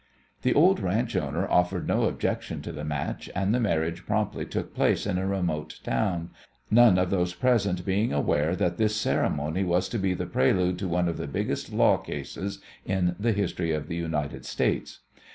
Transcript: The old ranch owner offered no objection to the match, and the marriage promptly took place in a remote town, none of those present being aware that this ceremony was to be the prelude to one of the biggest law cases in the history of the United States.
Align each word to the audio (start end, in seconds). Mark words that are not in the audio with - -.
The 0.41 0.55
old 0.55 0.79
ranch 0.79 1.15
owner 1.15 1.47
offered 1.47 1.87
no 1.87 2.05
objection 2.05 2.63
to 2.63 2.71
the 2.71 2.83
match, 2.83 3.29
and 3.35 3.53
the 3.53 3.59
marriage 3.59 4.03
promptly 4.03 4.45
took 4.47 4.73
place 4.73 5.05
in 5.05 5.19
a 5.19 5.27
remote 5.27 5.79
town, 5.83 6.31
none 6.71 6.97
of 6.97 7.11
those 7.11 7.35
present 7.35 7.85
being 7.85 8.11
aware 8.11 8.55
that 8.55 8.77
this 8.79 8.95
ceremony 8.95 9.63
was 9.63 9.87
to 9.89 9.99
be 9.99 10.15
the 10.15 10.25
prelude 10.25 10.79
to 10.79 10.87
one 10.87 11.07
of 11.07 11.17
the 11.17 11.27
biggest 11.27 11.71
law 11.71 11.97
cases 11.97 12.59
in 12.83 13.15
the 13.19 13.31
history 13.31 13.73
of 13.73 13.87
the 13.87 13.95
United 13.95 14.43
States. 14.43 15.01